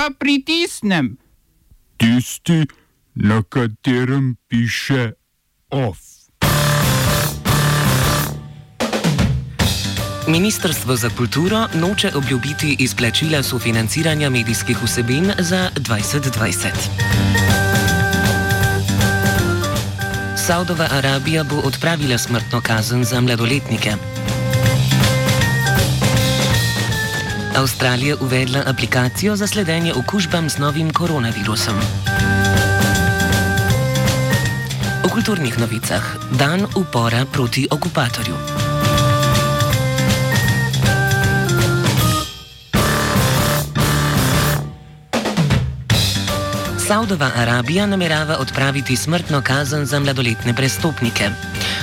[0.00, 1.20] pa pritisnem?
[2.00, 2.64] Tisti,
[3.14, 5.12] na katerem piše
[5.68, 5.98] OF.
[10.28, 16.68] Ministrstvo za kulturo noče obljubiti izplačila sofinanciranja medijskih vsebin za 2020.
[20.46, 23.92] Saudova Arabija bo odpravila smrtno kazen za mladoletnike.
[27.60, 31.74] Avstralija uvedla aplikacijo za sledenje okužbam z novim koronavirusom.
[35.04, 36.02] V kulturnih novicah
[36.38, 38.34] dan upora proti okupatorju.
[46.86, 51.30] Saudova Arabija namerava odpraviti smrtno kazen za mladoletne prestopnike.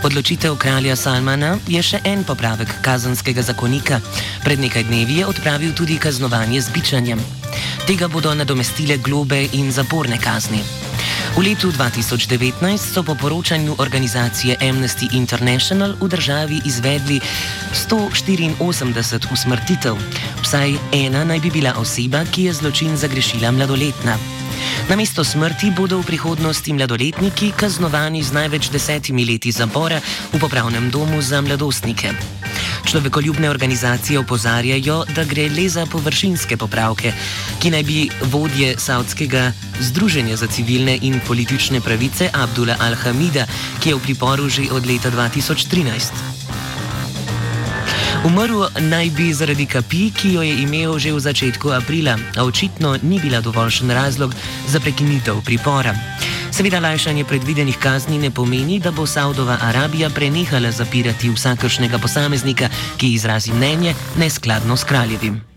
[0.00, 3.98] Odločitev kralja Salmana je še en popravek kazenskega zakonika.
[4.40, 7.20] Pred nekaj dnevi je odpravil tudi kaznovanje z bičanjem.
[7.84, 10.64] Tega bodo nadomestile globe in zaporne kazni.
[11.36, 17.20] V letu 2019 so po poročanju organizacije Amnesty International v državi izvedli
[17.76, 20.00] 184 usmrtitev.
[20.42, 24.16] Vsaj ena naj bi bila oseba, ki je zločin zagrešila mladoletna.
[24.88, 30.00] Namesto smrti bodo v prihodnosti mladoletniki kaznovani z največ desetimi leti zapora
[30.32, 32.10] v popravnem domu za mladostnike.
[32.84, 37.12] Človekoljubne organizacije opozarjajo, da gre le za površinske popravke,
[37.62, 43.46] ki naj bi vodje Saudskega združenja za civilne in politične pravice Abdula Al-Hamida,
[43.80, 46.39] ki je v priporu že od leta 2013.
[48.20, 52.98] Umrl naj bi zaradi kapi, ki jo je imel že v začetku aprila, a očitno
[53.02, 54.34] ni bila dovoljšen razlog
[54.68, 55.94] za prekinitev pripora.
[56.52, 62.68] Seveda, lajšanje predvidenih kazni ne pomeni, da bo Saudova Arabija prenehala zapirati vsakršnega posameznika,
[63.00, 65.49] ki izrazi mnenje neskladno s kraljevim.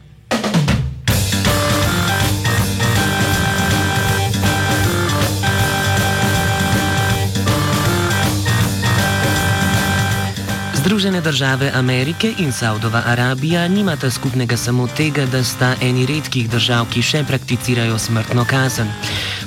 [10.83, 16.89] Združene države Amerike in Saudova Arabija nimata skupnega samo tega, da sta eni redkih držav,
[16.91, 18.91] ki še prakticirajo smrtno kazen.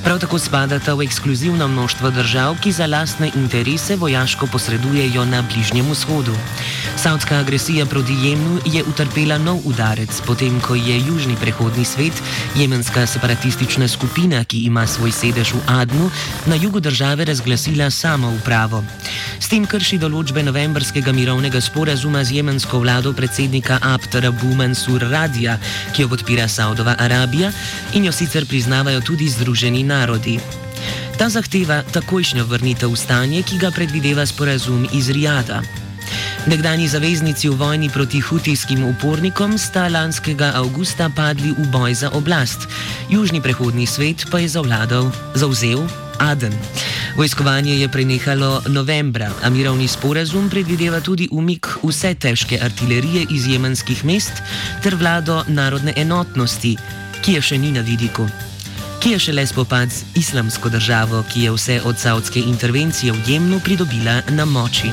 [0.06, 5.90] Prav tako spadata v ekskluzivno množstvo držav, ki za lastne interese vojaško posredujejo na Bližnjem
[5.90, 6.30] vzhodu.
[6.96, 12.12] Saudska agresija proti Jemnu je utrpela nov udarec, potem ko je Južni prehodni svet,
[12.54, 16.10] jemenska separatistična skupina, ki ima svoj sedež v Adnu,
[16.46, 18.84] na jugu države razglasila samo upravo.
[19.40, 25.58] S tem krši določbe novembrskega mirovnega sporazuma z jemensko vlado predsednika Abtara Bumansur Radija,
[25.92, 27.50] ki jo podpira Saudova Arabija
[27.94, 29.95] in jo sicer priznavajo tudi Združeni narodi.
[31.16, 35.62] Ta zahteva takojšnjo vrnitev v stanje, ki ga predvideva sporazum iz Rijada.
[36.46, 42.68] Nekdani zaveznici v vojni proti hutijskim upornikom sta lanskega avgusta padli v boj za oblast,
[43.10, 46.52] južni prehodni svet pa je zavladal, zauzel Aden.
[47.16, 54.04] Vojskovanje je prenehalo novembra, a mirovni sporazum predvideva tudi umik vse težke artilerije iz jemenskih
[54.04, 54.42] mest
[54.82, 56.76] ter vlado narodne enotnosti,
[57.24, 58.28] ki je še ni na vidiku.
[59.06, 63.60] Ki je šele spopad z islamsko državo, ki je vse od saudske intervencije v Jemnu
[63.62, 64.90] pridobila na moči.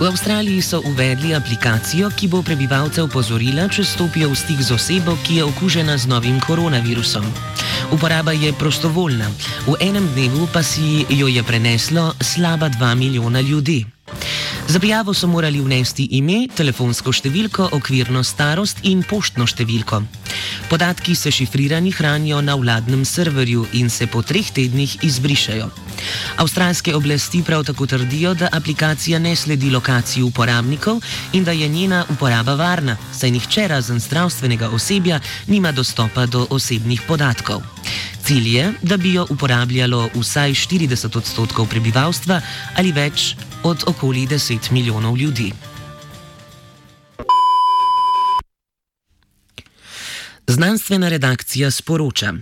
[0.00, 5.18] V Avstraliji so uvedli aplikacijo, ki bo prebivalce opozorila, če stopijo v stik z osebo,
[5.26, 7.28] ki je okužena z novim koronavirusom.
[7.92, 9.28] Uporaba je prostovoljna,
[9.68, 13.84] v enem dnevu pa si jo je preneslo slaba 2 milijona ljudi.
[14.68, 20.00] Za prijavo so morali vnesti ime, telefonsko številko, okvirno starost in poštno številko.
[20.66, 25.70] Podatki se šifrirani hranijo na vladnem serverju in se po treh tednih izbrišajo.
[26.42, 30.98] Avstralske oblasti prav tako trdijo, da aplikacija ne sledi lokaciji uporabnikov
[31.32, 37.06] in da je njena uporaba varna, saj nihče razen zdravstvenega osebja nima dostopa do osebnih
[37.06, 37.75] podatkov.
[38.26, 42.40] Cilj je, da bi jo uporabljalo vsaj 40 odstotkov prebivalstva
[42.74, 45.52] ali več od okoli 10 milijonov ljudi.
[50.46, 52.34] Znanstvena redakcija sporoča.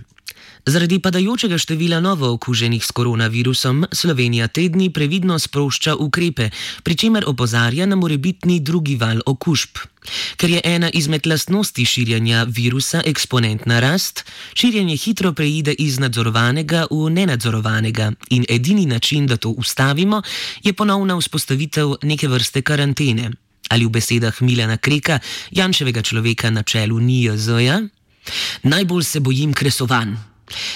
[0.65, 6.49] Zaradi padajočega števila novo okuženih s koronavirusom Slovenija tedni previdno sprošča ukrepe,
[6.83, 9.85] pri čemer opozarja na morebitni drugi val okužb.
[10.37, 17.09] Ker je ena izmed lastnosti širjanja virusa eksponentna rast, širjenje hitro preide iz nadzorovanega v
[17.09, 20.21] nenadzorovanega in edini način, da to ustavimo,
[20.63, 23.31] je ponovna vzpostavitev neke vrste karantene.
[23.69, 25.19] Ali v besedah Milena Kreka,
[25.51, 27.81] Janševega človeka na čelu NIJZ-ja?
[28.63, 30.13] Najbolj se bojim kresovanj.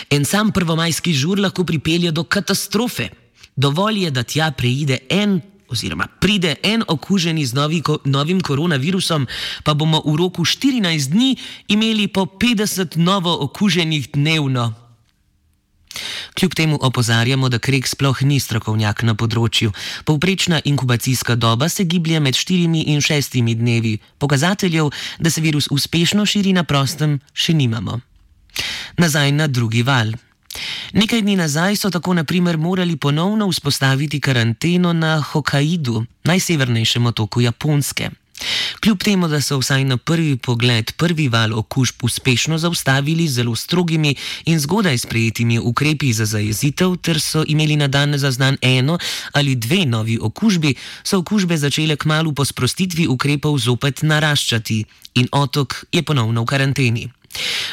[0.10, 3.10] En sam prvomajski žur lahko pripelje do katastrofe.
[3.56, 9.28] Dovolj je, da tja preide en oziroma pride en okuženi z novi, ko, novim koronavirusom,
[9.64, 11.36] pa bomo v roku 14 dni
[11.68, 14.90] imeli po 50 novo okuženih dnevno.
[16.40, 19.74] Kljub temu opozarjamo, da Krek sploh ni strokovnjak na področju.
[20.06, 23.98] Povprečna inkubacijska doba se giblje med 4 in 6 dnevi.
[24.18, 28.00] Pokazateljev, da se virus uspešno širi na prostem, še nimamo.
[28.98, 30.14] Nazaj na drugi val.
[30.94, 38.10] Nekaj dni nazaj so tako naprimer morali ponovno vzpostaviti karanteno na Hokkaidu, najsevernejšem otoku Japonske.
[38.80, 43.56] Kljub temu, da so vsaj na prvi pogled prvi val okužb uspešno zaustavili z zelo
[43.56, 44.16] strogimi
[44.46, 48.98] in zgodaj sprejetimi ukrepi za zajezitev, ter so imeli na dan zaznan eno
[49.34, 55.86] ali dve novi okužbi, so okužbe začele kmalo po sprostitvi ukrepov zopet naraščati in otok
[55.92, 57.10] je ponovno v karanteni.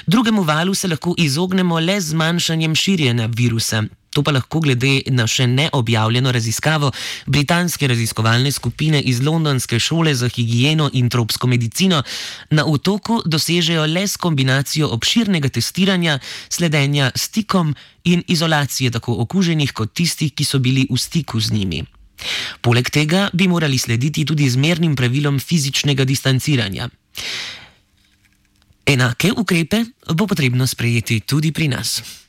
[0.06, 3.82] Drugemu valu se lahko izognemo le z zmanjšanjem širjenja virusa.
[4.16, 6.88] To pa lahko glede na še neobjavljeno raziskavo
[7.26, 12.02] britanske raziskovalne skupine iz Londonske šole za higieno in tropsko medicino
[12.50, 16.18] na otoku dosežejo le s kombinacijo obširnega testiranja,
[16.48, 17.74] sledenja stikom
[18.04, 21.84] in izolacije tako okuženih kot tistih, ki so bili v stiku z njimi.
[22.64, 26.88] Poleg tega bi morali slediti tudi zmernim pravilom fizičnega distanciranja.
[28.86, 29.82] Enake ukrepe
[30.14, 32.25] bo potrebno sprejeti tudi pri nas.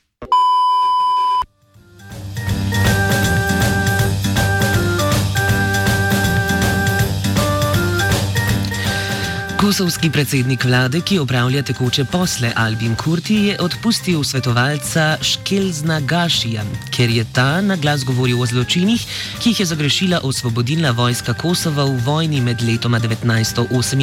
[9.68, 16.64] Kosovski predsednik vlade, ki upravlja tekoče posle Albin Kurti, je odpustil svetovalca Škelzna Gašija,
[16.96, 19.04] ker je ta na glas govoril o zločinih,
[19.42, 24.00] ki jih je zagrešila osvobodilna vojska Kosova v vojni med letoma 1998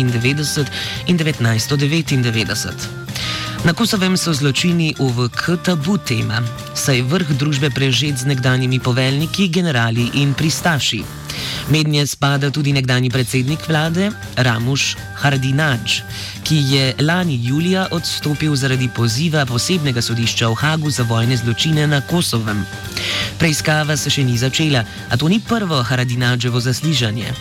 [1.06, 2.72] in 1999.
[3.64, 6.42] Na Kosovem so zločini UVK tabu tema,
[6.74, 11.23] saj vrh družbe prežet z nekdanjimi poveljniki, generali in pristaši.
[11.70, 16.02] Mednje spada tudi nekdani predsednik vlade Ramuš Hardinač,
[16.44, 22.00] ki je lani julija odstopil zaradi poziva posebnega sodišča v Hagu za vojne zločine na
[22.00, 22.64] Kosovem.
[23.38, 27.32] Preiskava se še ni začela, a to ni prvo Haradinačevo zaslišanje.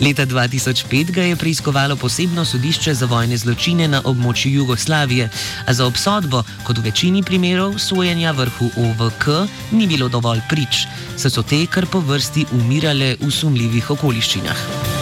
[0.00, 5.28] Leta 2005 ga je preiskovalo posebno sodišče za vojne zločine na območju Jugoslavije,
[5.66, 9.26] a za obsodbo, kot v večini primerov sojenja vrhu OVK,
[9.72, 10.84] ni bilo dovolj prič,
[11.16, 14.95] saj so te kar po vrsti umirale v sumljivih okoliščinah.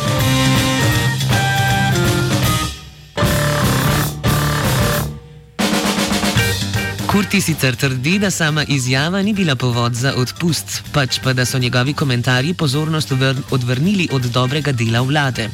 [7.14, 11.58] Kurti sicer trdi, da sama izjava ni bila povod za odpust, pač pa da so
[11.58, 13.12] njegovi komentarji pozornost
[13.50, 15.46] odvrnili od dobrega dela vlade.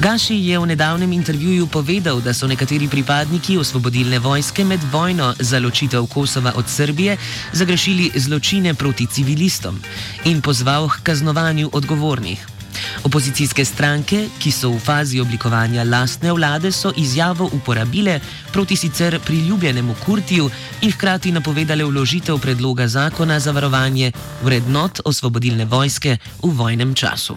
[0.00, 5.60] Gaši je v nedavnem intervjuju povedal, da so nekateri pripadniki osvobodilne vojske med vojno za
[5.60, 7.16] ločitev Kosova od Srbije
[7.52, 9.82] zagrešili zločine proti civilistom
[10.24, 12.57] in pozval k kaznovanju odgovornih.
[13.04, 18.20] Opozicijske stranke, ki so v fazi oblikovanja lastne vlade, so izjavo uporabile
[18.52, 20.50] proti sicer priljubljenemu Kurtiju
[20.82, 24.12] in hkrati napovedale vložitev predloga zakona za varovanje
[24.42, 27.36] vrednot osvobodilne vojske v vojnem času.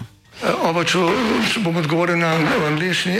[0.64, 1.00] Oba, če,
[1.54, 2.34] če bom odgovoril na
[2.68, 3.20] angliški.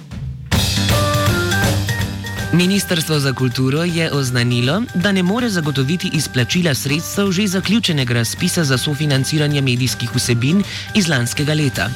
[2.53, 8.77] Ministrstvo za kulturo je oznanilo, da ne more zagotoviti izplačila sredstev že zaključenega razpisa za
[8.77, 10.63] sofinanciranje medijskih vsebin
[10.95, 11.89] iz lanskega leta.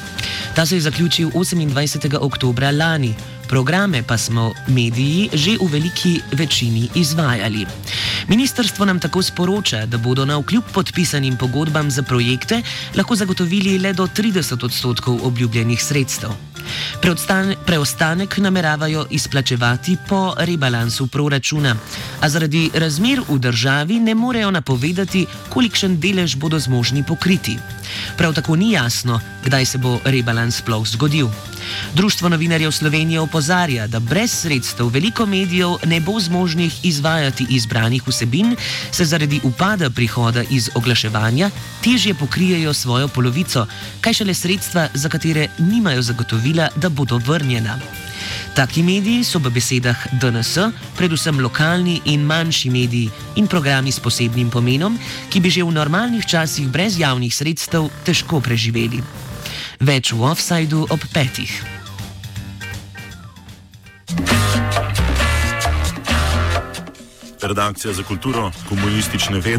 [0.54, 2.16] Ta se je zaključil 28.
[2.20, 3.14] oktober lani.
[3.48, 7.66] Programe pa smo mediji že v veliki večini izvajali.
[8.28, 12.62] Ministrstvo nam tako sporoča, da bodo na vkljub podpisanim pogodbam za projekte
[12.96, 16.55] lahko zagotovili le do 30 odstotkov obljubljenih sredstev.
[17.66, 21.76] Preostanek nameravajo izplačevati po rebalansu proračuna,
[22.20, 27.58] a zaradi razmer v državi ne morejo napovedati, kolikšen delež bodo zmožni pokriti.
[28.16, 31.28] Prav tako ni jasno, kdaj se bo rebalans sploh zgodil.
[31.94, 38.56] Društvo novinarjev Slovenije opozarja, da brez sredstev veliko medijev ne bo zmožnih izvajati izbranih vsebin,
[38.92, 41.50] se zaradi upada prihoda iz oglaševanja
[41.84, 43.66] težje pokrijejo svojo polovico,
[44.00, 47.78] kaj šele sredstva, za katere nimajo zagotovila, da bodo vrnjena.
[48.56, 54.50] Taki mediji so v besedah DNS predvsem lokalni in manjši mediji in programi s posebnim
[54.50, 54.96] pomenom,
[55.28, 59.04] ki bi že v normalnih časih brez javnih sredstev težko preživeli.
[59.80, 61.52] Več v offsajdu ob petih.
[67.42, 69.54] Redakcija za kulturo komunistične vede.